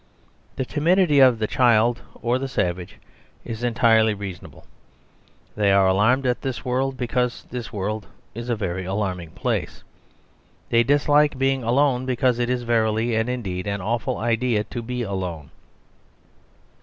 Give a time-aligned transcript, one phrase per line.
[0.55, 2.97] The timidity of the child or the savage
[3.45, 4.65] is entirely reasonable;
[5.55, 9.83] they are alarmed at this world, because this world is a very alarming place.
[10.71, 15.03] They dislike being alone because it is verily and indeed an awful idea to be
[15.03, 15.51] alone.